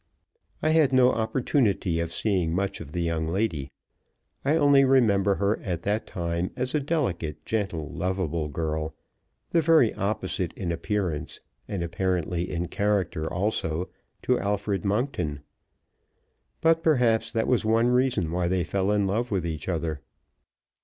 I 0.63 0.69
had 0.69 0.91
no 0.91 1.11
opportunities 1.11 2.01
of 2.01 2.11
seeing 2.11 2.55
much 2.55 2.81
of 2.81 2.91
the 2.91 3.03
young 3.03 3.27
lady; 3.27 3.69
I 4.43 4.55
only 4.55 4.83
remember 4.83 5.35
her 5.35 5.59
at 5.59 5.83
that 5.83 6.07
time 6.07 6.49
as 6.55 6.73
a 6.73 6.79
delicate, 6.79 7.45
gentle, 7.45 7.87
lovable 7.93 8.47
girl, 8.47 8.95
the 9.49 9.61
very 9.61 9.93
opposite 9.93 10.53
in 10.53 10.71
appearance, 10.71 11.39
and 11.67 11.83
apparently 11.83 12.49
in 12.49 12.67
character 12.69 13.31
also, 13.31 13.89
to 14.23 14.39
Alfred 14.39 14.83
Monkton. 14.83 15.41
But 16.61 16.81
perhaps 16.81 17.31
that 17.33 17.47
was 17.47 17.63
one 17.63 17.89
reason 17.89 18.31
why 18.31 18.47
they 18.47 18.63
fell 18.63 18.89
in 18.89 19.05
love 19.05 19.29
with 19.29 19.45
each 19.45 19.69
other. 19.69 20.01